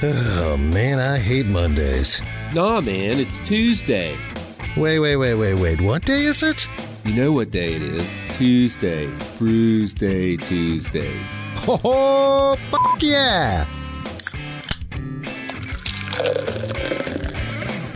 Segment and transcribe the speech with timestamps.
[0.00, 2.22] Oh man, I hate Mondays.
[2.54, 4.16] Nah, man, it's Tuesday.
[4.76, 5.80] Wait, wait, wait, wait, wait.
[5.80, 6.68] What day is it?
[7.04, 8.22] You know what day it is?
[8.30, 9.12] Tuesday.
[9.38, 11.20] Brews Day Tuesday.
[11.66, 13.66] Oh, fuck yeah!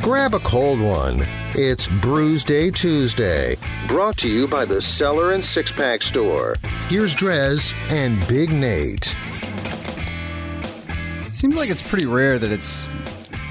[0.03, 1.25] Grab a cold one.
[1.55, 3.57] It's Brews Day Tuesday,
[3.87, 6.57] brought to you by the Cellar and Six Pack Store.
[6.89, 9.15] Here's Drez and Big Nate.
[11.33, 12.87] Seems like it's pretty rare that it's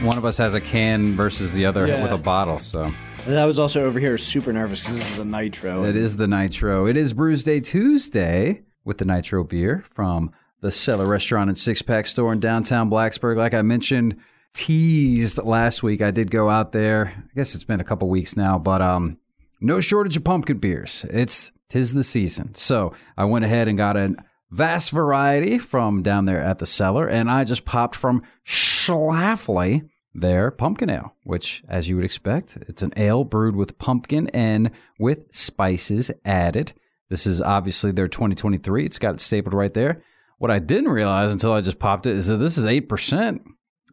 [0.02, 2.02] one of us has a can versus the other Yeah.
[2.04, 2.60] with a bottle.
[2.60, 2.92] So
[3.28, 5.84] And I was also over here super nervous because this is a nitro.
[5.84, 6.86] it is the Nitro.
[6.88, 10.32] It is Brews Day Tuesday with the Nitro beer from
[10.62, 13.38] the Cellar Restaurant and Six Pack Store in downtown Blacksburg.
[13.38, 14.16] Like I mentioned,
[14.54, 16.02] teased last week.
[16.02, 17.14] I did go out there.
[17.16, 19.18] I guess it's been a couple weeks now, but um,
[19.60, 21.06] no shortage of pumpkin beers.
[21.10, 22.54] It's tis the season.
[22.56, 24.16] So I went ahead and got a
[24.52, 30.52] vast variety from down there at the cellar, and I just popped from Schlafly their
[30.52, 35.34] pumpkin ale, which, as you would expect, it's an ale brewed with pumpkin and with
[35.34, 36.74] spices added.
[37.10, 38.86] This is obviously their 2023.
[38.86, 40.04] It's got it stapled right there.
[40.38, 43.42] What I didn't realize until I just popped it is that this is 8%.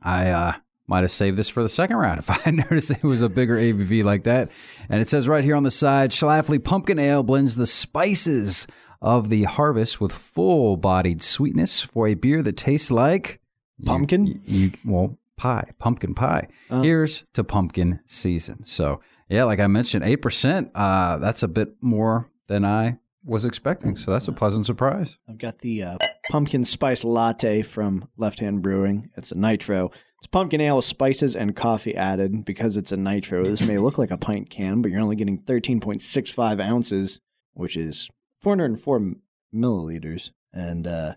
[0.03, 0.53] I uh,
[0.87, 3.56] might have saved this for the second round if I noticed it was a bigger
[3.56, 4.50] ABV like that.
[4.89, 8.67] And it says right here on the side Schlafly Pumpkin Ale blends the spices
[9.00, 13.41] of the harvest with full bodied sweetness for a beer that tastes like
[13.84, 14.27] Pumpkin?
[14.27, 16.48] You, you- well, pie, pumpkin pie.
[16.68, 18.64] Here's to pumpkin season.
[18.64, 20.70] So, yeah, like I mentioned, 8%.
[20.74, 23.94] Uh, that's a bit more than I was expecting.
[23.96, 25.19] So that's a pleasant surprise.
[25.28, 25.98] I've got the uh,
[26.30, 29.10] pumpkin spice latte from Left Hand Brewing.
[29.16, 29.91] It's a nitro.
[30.19, 32.44] It's pumpkin ale with spices and coffee added.
[32.44, 35.38] Because it's a nitro, this may look like a pint can, but you're only getting
[35.42, 37.20] 13.65 ounces,
[37.52, 38.08] which is
[38.41, 39.14] 404
[39.55, 40.31] milliliters.
[40.53, 41.14] And uh,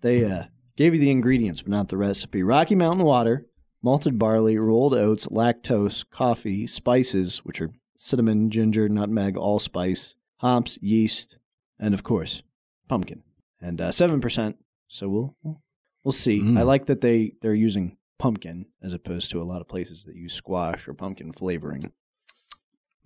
[0.00, 0.44] they uh,
[0.76, 2.42] gave you the ingredients, but not the recipe.
[2.42, 3.46] Rocky Mountain water,
[3.82, 11.38] malted barley, rolled oats, lactose, coffee, spices, which are cinnamon, ginger, nutmeg, allspice, hops, yeast,
[11.78, 12.42] and of course,
[12.88, 13.22] pumpkin.
[13.60, 14.56] And uh, seven percent.
[14.86, 15.62] So we'll we'll,
[16.04, 16.40] we'll see.
[16.40, 16.58] Mm.
[16.58, 20.16] I like that they they're using pumpkin as opposed to a lot of places that
[20.16, 21.92] use squash or pumpkin flavoring.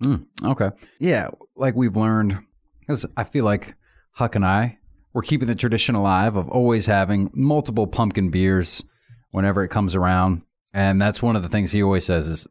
[0.03, 0.71] Mm, okay.
[0.99, 2.39] Yeah, like we've learned,
[2.85, 3.75] because I feel like
[4.13, 4.77] Huck and I,
[5.13, 8.83] we're keeping the tradition alive of always having multiple pumpkin beers
[9.31, 10.41] whenever it comes around.
[10.73, 12.47] And that's one of the things he always says is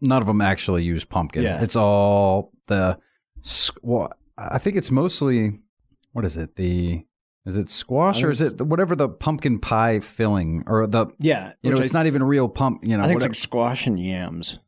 [0.00, 1.42] none of them actually use pumpkin.
[1.42, 1.62] Yeah.
[1.62, 2.98] It's all the,
[3.82, 5.58] well, I think it's mostly,
[6.12, 6.56] what is it?
[6.56, 7.04] The,
[7.46, 11.70] is it squash or is it whatever the pumpkin pie filling or the, Yeah, you
[11.70, 13.98] know, it's I- not even real pump, you know, I think it's like squash and
[13.98, 14.58] yams.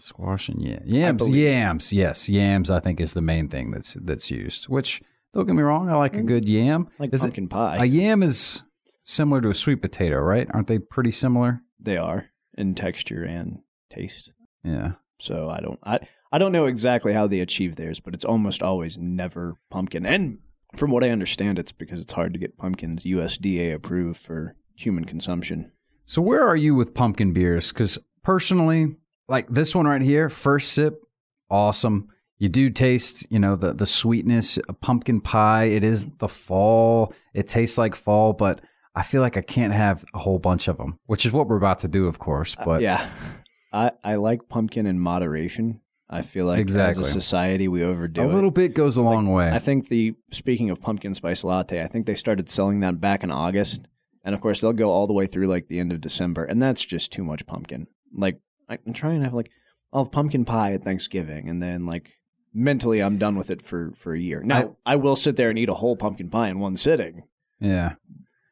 [0.00, 2.70] Squash and yeah, yams, yams, yes, yams.
[2.70, 4.64] I think is the main thing that's that's used.
[4.64, 5.02] Which
[5.34, 6.26] don't get me wrong, I like a mm.
[6.26, 6.88] good yam.
[6.98, 7.76] Like Is it- pumpkin pie.
[7.76, 8.62] a yam is
[9.04, 10.48] similar to a sweet potato, right?
[10.52, 11.62] Aren't they pretty similar?
[11.82, 14.32] they are in texture and taste.
[14.62, 14.92] Yeah.
[15.18, 16.00] So I don't I
[16.32, 20.06] I don't know exactly how they achieve theirs, but it's almost always never pumpkin.
[20.06, 20.38] And
[20.76, 25.04] from what I understand, it's because it's hard to get pumpkins USDA approved for human
[25.04, 25.72] consumption.
[26.04, 27.72] So where are you with pumpkin beers?
[27.72, 28.96] Because personally,
[29.30, 31.02] like this one right here, first sip,
[31.48, 32.08] awesome.
[32.38, 35.64] You do taste, you know, the the sweetness, a pumpkin pie.
[35.64, 37.12] It is the fall.
[37.34, 38.60] It tastes like fall, but
[38.94, 41.56] I feel like I can't have a whole bunch of them, which is what we're
[41.58, 42.56] about to do, of course.
[42.58, 43.08] Uh, but yeah,
[43.72, 45.80] I I like pumpkin in moderation.
[46.12, 47.02] I feel like Exactly.
[47.02, 48.24] as a society we overdo it.
[48.24, 48.34] a it.
[48.34, 49.48] little bit goes a long way.
[49.50, 53.22] I think the speaking of pumpkin spice latte, I think they started selling that back
[53.22, 53.82] in August,
[54.24, 56.60] and of course they'll go all the way through like the end of December, and
[56.60, 57.86] that's just too much pumpkin.
[58.12, 58.40] Like
[58.70, 59.50] I can try and have like
[59.92, 62.12] I'll have pumpkin pie at Thanksgiving, and then like
[62.54, 64.42] mentally I'm done with it for for a year.
[64.42, 67.24] Now I, will sit there and eat a whole pumpkin pie in one sitting.
[67.60, 67.94] yeah.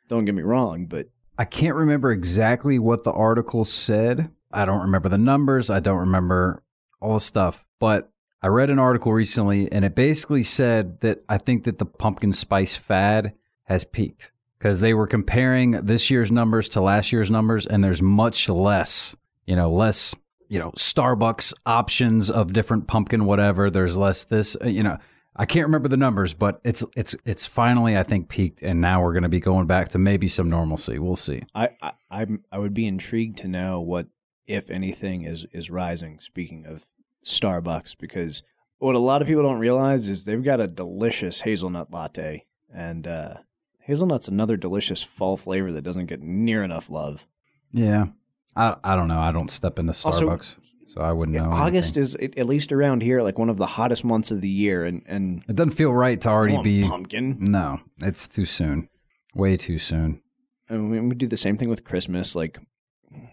[0.08, 4.30] Don't get me wrong, but I can't remember exactly what the article said.
[4.50, 5.68] I don't remember the numbers.
[5.68, 6.62] I don't remember
[7.00, 7.68] all the stuff.
[7.78, 8.10] But
[8.42, 12.32] I read an article recently and it basically said that I think that the pumpkin
[12.32, 17.66] spice fad has peaked because they were comparing this year's numbers to last year's numbers
[17.66, 19.14] and there's much less,
[19.48, 20.14] you know, less,
[20.48, 23.70] you know, Starbucks options of different pumpkin whatever.
[23.70, 24.98] There's less this, uh, you know,
[25.34, 29.02] I can't remember the numbers, but it's it's it's finally I think peaked and now
[29.02, 30.98] we're going to be going back to maybe some normalcy.
[30.98, 31.44] We'll see.
[31.54, 34.08] I, I I'm I would be intrigued to know what
[34.46, 36.20] if anything is is rising.
[36.20, 36.86] Speaking of
[37.24, 38.42] Starbucks, because
[38.78, 42.44] what a lot of people don't realize is they've got a delicious hazelnut latte,
[42.74, 43.34] and uh,
[43.80, 47.26] hazelnut's another delicious fall flavor that doesn't get near enough love.
[47.72, 48.08] Yeah.
[48.56, 49.20] I I don't know.
[49.20, 50.56] I don't step into Also, Starbucks,
[50.88, 51.50] so I wouldn't know.
[51.50, 52.02] August anything.
[52.02, 54.84] is at at least around here like one of the hottest months of the year,
[54.84, 56.88] and and It doesn't feel right to already be.
[56.88, 57.36] pumpkin.
[57.40, 58.88] No, it's too soon.
[59.34, 60.22] Way too soon.
[60.68, 62.34] And we we do the same thing with Christmas.
[62.34, 62.58] Like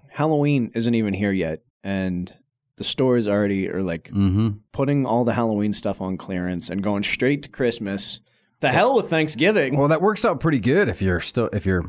[0.09, 2.33] Halloween isn't even here yet, and
[2.77, 4.49] the stores already are like Mm-hmm.
[4.73, 8.19] putting all the Halloween stuff on clearance and going straight to Christmas.
[8.61, 9.77] The hell with Thanksgiving.
[9.77, 11.83] Well, that works out pretty good if you're still if you're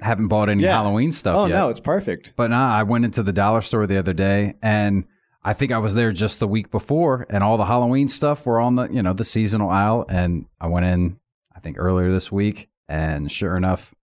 [0.00, 0.72] haven't bought any Yeah.
[0.82, 1.54] Halloween stuff oh yet.
[1.56, 2.32] no, it's perfect.
[2.36, 5.04] But nah, I went into the dollar store the other day and
[5.44, 8.60] I think I was there just the week before and all the Halloween stuff were
[8.60, 11.18] on the, you know, the seasonal aisle and I went in
[11.54, 13.94] I think earlier this week and sure enough,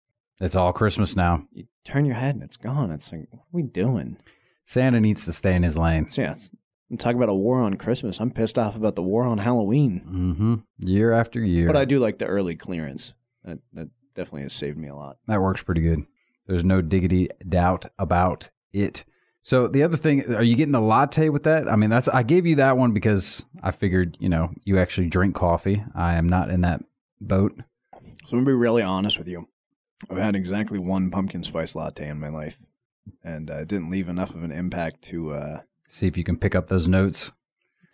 [0.40, 1.44] it's all Christmas now.
[1.52, 2.90] You turn your head and it's gone.
[2.90, 4.16] It's like, what are we doing?
[4.64, 6.08] Santa needs to stay in his lane.
[6.08, 6.50] So yeah, it's,
[6.90, 8.20] I'm talking about a war on Christmas.
[8.20, 10.02] I'm pissed off about the war on Halloween.
[10.06, 10.88] Mm-hmm.
[10.88, 11.66] Year after year.
[11.66, 13.14] But I do like the early clearance.
[13.44, 15.18] That, that definitely has saved me a lot.
[15.26, 16.04] That works pretty good.
[16.46, 19.04] There's no diggity doubt about it.
[19.42, 21.68] So the other thing, are you getting the latte with that?
[21.68, 25.08] I mean, that's I gave you that one because I figured, you know, you actually
[25.08, 25.84] drink coffee.
[25.94, 26.82] I am not in that
[27.20, 27.54] boat.
[27.92, 29.48] So I'm gonna be really honest with you.
[30.10, 32.58] I've had exactly one pumpkin spice latte in my life,
[33.22, 35.32] and uh, it didn't leave enough of an impact to.
[35.32, 37.32] Uh, See if you can pick up those notes.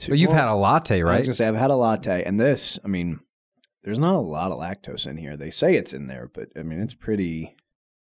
[0.08, 1.14] But you've well, had a latte, right?
[1.14, 3.20] I was gonna say I've had a latte, and this, I mean,
[3.84, 5.36] there's not a lot of lactose in here.
[5.36, 7.54] They say it's in there, but I mean, it's pretty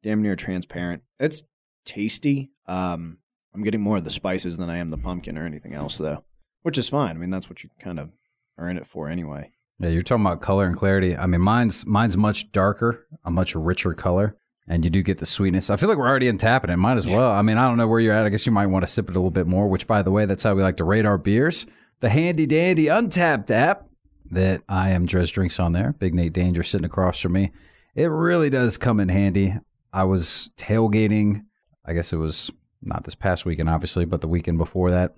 [0.02, 1.02] damn near transparent.
[1.20, 1.44] It's
[1.84, 2.50] tasty.
[2.66, 3.18] Um,
[3.54, 6.24] I'm getting more of the spices than I am the pumpkin or anything else, though,
[6.62, 7.16] which is fine.
[7.16, 8.10] I mean, that's what you kind of
[8.58, 9.52] are in it for anyway.
[9.78, 11.16] Yeah, you're talking about color and clarity.
[11.16, 14.36] I mean, mine's mine's much darker, a much richer color,
[14.68, 15.70] and you do get the sweetness.
[15.70, 16.76] I feel like we're already untapping it.
[16.76, 17.30] Might as well.
[17.30, 18.24] I mean, I don't know where you're at.
[18.24, 19.68] I guess you might want to sip it a little bit more.
[19.68, 21.66] Which, by the way, that's how we like to rate our beers.
[22.00, 23.86] The handy dandy Untappd app
[24.30, 25.92] that I am Drez Drinks on there.
[25.92, 27.52] Big Nate Danger sitting across from me.
[27.94, 29.54] It really does come in handy.
[29.92, 31.44] I was tailgating.
[31.84, 32.50] I guess it was
[32.80, 35.14] not this past weekend, obviously, but the weekend before that,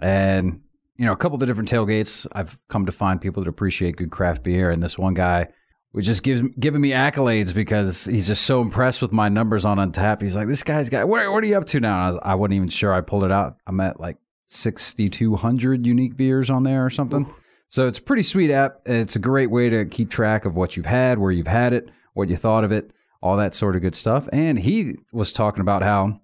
[0.00, 0.60] and
[0.96, 2.26] you know, a couple of the different tailgates.
[2.32, 5.48] I've come to find people that appreciate good craft beer, and this one guy
[5.92, 9.78] was just gives giving me accolades because he's just so impressed with my numbers on
[9.78, 10.22] Untappd.
[10.22, 11.30] He's like, "This guy's got what?
[11.30, 12.92] What are you up to now?" I, was, I wasn't even sure.
[12.92, 13.56] I pulled it out.
[13.66, 14.16] I'm at like
[14.46, 17.32] 6,200 unique beers on there or something.
[17.68, 18.82] So it's a pretty sweet app.
[18.84, 21.88] It's a great way to keep track of what you've had, where you've had it,
[22.12, 22.90] what you thought of it,
[23.22, 24.28] all that sort of good stuff.
[24.30, 26.20] And he was talking about how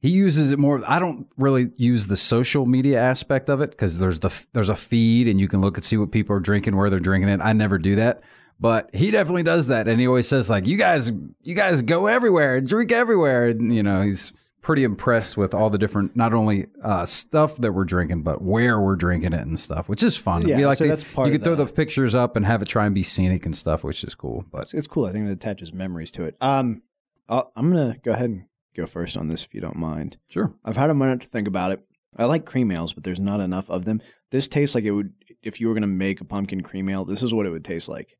[0.00, 0.82] he uses it more.
[0.86, 4.74] I don't really use the social media aspect of it because there's the there's a
[4.74, 7.40] feed and you can look and see what people are drinking, where they're drinking it.
[7.42, 8.22] I never do that,
[8.60, 11.10] but he definitely does that, and he always says like, "You guys,
[11.42, 15.70] you guys go everywhere and drink everywhere." And you know, he's pretty impressed with all
[15.70, 19.58] the different not only uh, stuff that we're drinking, but where we're drinking it and
[19.58, 20.46] stuff, which is fun.
[20.46, 22.60] Yeah, we like so to, that's part you could throw the- pictures up and have
[22.60, 24.44] it try and be scenic and stuff, which is cool.
[24.52, 25.06] But It's, it's cool.
[25.06, 26.36] I think it attaches memories to it.
[26.42, 26.82] Um,
[27.28, 28.44] I'll, I'm gonna go ahead and
[28.76, 30.18] go first on this if you don't mind.
[30.28, 31.80] sure, I've had a minute to think about it.
[32.16, 34.02] I like cream ales, but there's not enough of them.
[34.30, 35.12] This tastes like it would
[35.42, 37.06] if you were gonna make a pumpkin cream ale.
[37.06, 38.16] This is what it would taste like.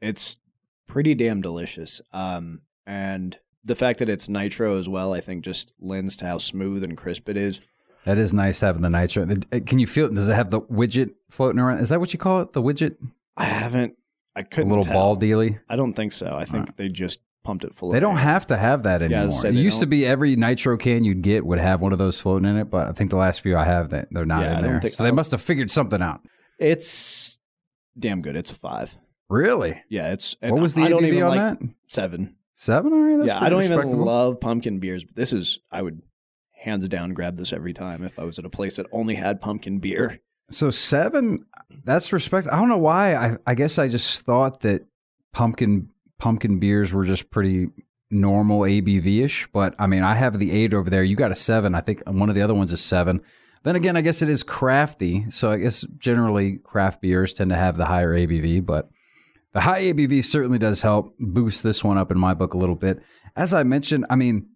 [0.00, 0.36] It's
[0.86, 2.00] pretty damn delicious.
[2.12, 6.38] Um, and the fact that it's nitro as well, I think, just lends to how
[6.38, 7.60] smooth and crisp it is.
[8.04, 9.26] that is nice having the nitro.
[9.52, 10.06] Uh, Can you feel?
[10.06, 10.14] it?
[10.14, 11.78] Does it have the widget floating around?
[11.78, 12.52] Is that what you call it?
[12.54, 12.96] The widget,
[13.36, 13.94] I haven't.
[14.34, 14.94] I couldn't A little tell.
[14.94, 15.58] ball dealy.
[15.68, 16.32] I don't think so.
[16.34, 17.90] I think they just pumped it full.
[17.90, 18.22] They don't air.
[18.22, 19.26] have to have that Yeah, anymore.
[19.26, 21.98] was it used to don't- be every nitro can you'd get would have one of
[21.98, 24.42] those floating in it, but I think the last few I have that they're not
[24.42, 24.80] Yeah, in there.
[24.80, 26.20] think- so they must have figured something out.
[26.58, 27.38] It's
[27.98, 28.36] damn good.
[28.36, 28.94] It's a five.
[29.30, 29.80] Really?
[29.88, 30.36] Yeah, it's.
[30.40, 31.68] What was the I don't ABV even on like that?
[31.86, 32.34] Seven.
[32.54, 32.92] Seven?
[32.92, 33.16] All right.
[33.18, 35.60] That's yeah, I don't even love pumpkin beers, but this is.
[35.70, 36.02] I would
[36.52, 39.40] hands down grab this every time if I was at a place that only had
[39.40, 40.20] pumpkin beer.
[40.50, 41.38] So seven,
[41.84, 42.48] that's respect.
[42.50, 43.14] I don't know why.
[43.14, 44.84] I I guess I just thought that
[45.32, 47.68] pumpkin pumpkin beers were just pretty
[48.10, 49.46] normal ABV ish.
[49.52, 51.04] But I mean, I have the eight over there.
[51.04, 51.76] You got a seven.
[51.76, 53.20] I think one of the other ones is seven.
[53.62, 55.30] Then again, I guess it is crafty.
[55.30, 58.90] So I guess generally craft beers tend to have the higher ABV, but
[59.52, 62.76] the high ABV certainly does help boost this one up in my book a little
[62.76, 63.02] bit.
[63.36, 64.48] As I mentioned, I mean,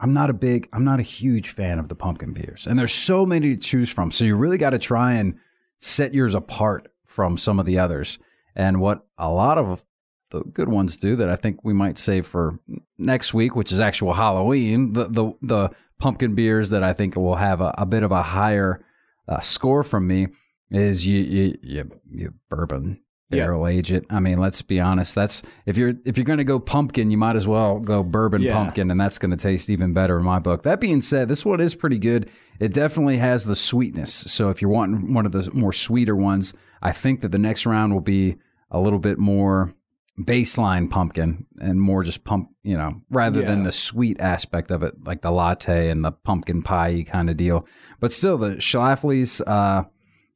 [0.00, 2.92] I'm not a big, I'm not a huge fan of the pumpkin beers, and there's
[2.92, 4.10] so many to choose from.
[4.10, 5.38] So you really got to try and
[5.78, 8.18] set yours apart from some of the others.
[8.56, 9.84] And what a lot of
[10.30, 12.58] the good ones do that I think we might save for
[12.98, 17.36] next week, which is actual Halloween, the the, the pumpkin beers that I think will
[17.36, 18.84] have a, a bit of a higher
[19.28, 20.28] uh, score from me
[20.70, 23.00] is you you you, you bourbon
[23.32, 23.44] Yeah.
[23.44, 24.04] barrel age it.
[24.10, 25.14] I mean, let's be honest.
[25.14, 28.42] That's if you're if you're going to go pumpkin, you might as well go bourbon
[28.42, 28.52] Yeah.
[28.54, 30.62] pumpkin, and that's going to taste even better in my book.
[30.62, 32.30] That being said, this one is pretty good.
[32.60, 34.12] It definitely has the sweetness.
[34.12, 37.66] So if you're wanting one of the more sweeter ones, I think that the next
[37.66, 38.36] round will be
[38.70, 39.74] a little bit more
[40.20, 45.04] baseline pumpkin and more just pump, you know, rather than the sweet aspect of it,
[45.04, 47.66] like the latte and the pumpkin pie kind of deal.
[47.98, 49.84] But still, the Schlafly's, uh,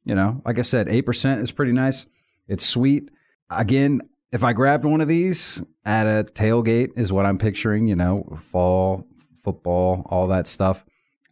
[0.03, 2.05] you know, like I said, eight percent is pretty nice.
[2.47, 3.09] It's sweet.
[3.49, 4.01] Again,
[4.31, 7.87] if I grabbed one of these at a tailgate, is what I'm picturing.
[7.87, 9.07] You know, fall
[9.41, 10.85] football, all that stuff.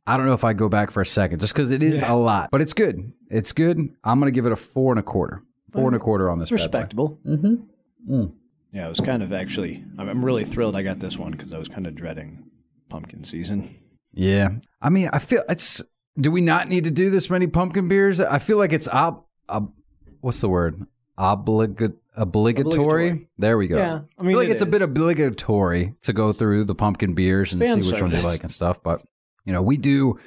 [0.08, 2.14] I don't know if I'd go back for a second just because it is a
[2.14, 3.12] lot, but it's good.
[3.30, 3.80] It's good.
[4.04, 5.42] I'm going to give it a four and a quarter.
[5.72, 6.52] Four and a quarter on this.
[6.52, 6.78] It's bad boy.
[6.78, 7.20] respectable.
[7.26, 8.26] Mm-hmm.
[8.72, 9.84] Yeah, I was kind of actually.
[9.98, 12.46] I'm I'm really thrilled I got this one because I was kind of dreading
[12.90, 13.76] pumpkin season.
[14.14, 14.50] Yeah.
[14.82, 15.82] I mean, I feel it's.
[16.18, 18.22] Do we not need to do this many pumpkin beers?
[18.22, 19.26] I feel like it's ob.
[19.50, 19.74] ob
[20.22, 20.86] what's the word?
[21.18, 22.72] Obligat obligatory.
[22.72, 23.28] Obligatory.
[23.38, 23.78] There we go.
[23.78, 26.76] Yeah, I I, mean, feel like it it's a bit obligatory to go through the
[26.76, 28.82] pumpkin beers and Fan see which ones you like and stuff.
[28.84, 29.02] But
[29.46, 30.20] you know, we do.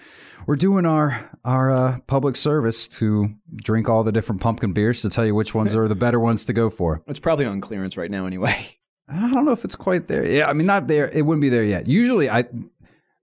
[0.47, 5.11] We're doing our our uh, public service to drink all the different pumpkin beers to
[5.11, 7.02] tell you which ones are the better ones to go for.
[7.07, 8.57] It's probably on clearance right now anyway.
[9.09, 10.26] I don't know if it's quite there.
[10.26, 11.09] Yeah, I mean, not there.
[11.09, 11.87] It wouldn't be there yet.
[11.87, 12.45] Usually, I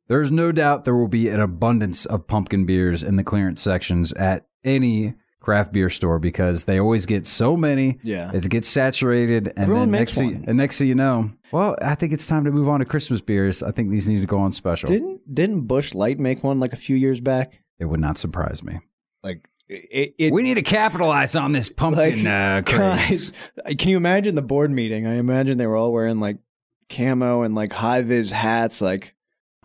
[0.07, 4.13] there's no doubt there will be an abundance of pumpkin beers in the clearance sections
[4.13, 7.99] at any craft beer store because they always get so many.
[8.03, 8.31] Yeah.
[8.33, 10.45] it gets saturated, and Everyone then next thing, one.
[10.47, 13.21] and next thing you know, well, I think it's time to move on to Christmas
[13.21, 13.61] beers.
[13.61, 14.89] I think these need to go on special.
[14.89, 17.61] Didn't didn't Busch Light make one like a few years back?
[17.77, 18.79] it would not surprise me.
[19.21, 20.15] Like it.
[20.17, 23.31] it We need to capitalize on this pumpkin like, uh, craze.
[23.65, 25.05] guys, can you imagine the board meeting?
[25.05, 26.37] I imagine they were all wearing like
[26.89, 28.81] camo and like high vis hats.
[28.81, 29.13] Like,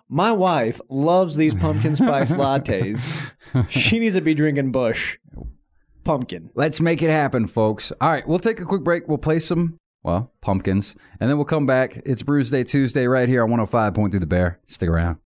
[0.08, 3.00] my wife loves these pumpkin spice lattes.
[3.70, 5.18] She needs to be drinking Busch
[6.10, 6.50] pumpkin.
[6.56, 7.92] Let's make it happen, folks.
[8.00, 9.06] All right, we'll take a quick break.
[9.06, 12.02] We'll play some, well, pumpkins, and then we'll come back.
[12.04, 14.58] It's Brews Day Tuesday right here on 105 Point Through the Bear.
[14.64, 15.18] Stick around.